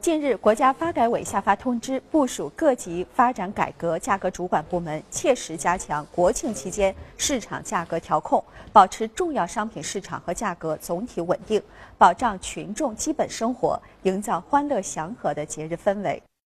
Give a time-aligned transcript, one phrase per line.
[0.00, 8.42] 近日国家发改委下发通知部署各级发展改革价格主管部门切实加强国庆期间市场价格调控
[8.72, 11.62] 保持重要商品市场和价格总体稳定
[11.98, 16.29] 保障群众基本生活营造欢乐祥和的节日氛围。